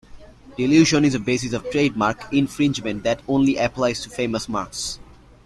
[0.57, 4.97] Dilution is a basis of trademark infringement that only applies to famous marks.